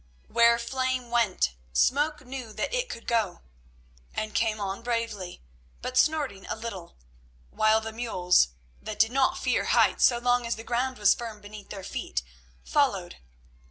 [0.29, 3.41] Where Flame went Smoke knew that it could go,
[4.15, 5.43] and came on bravely,
[5.83, 6.97] but snorting a little,
[7.51, 8.47] while the mules,
[8.81, 12.23] that did not fear heights so long as the ground was firm beneath their feet,
[12.63, 13.17] followed.